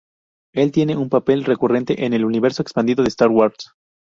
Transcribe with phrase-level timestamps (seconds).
[0.55, 3.73] Él tiene un papel recurrente en el universo expandido de Star Wars.